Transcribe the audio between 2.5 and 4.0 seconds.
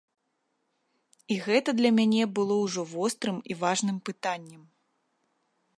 ўжо вострым і важным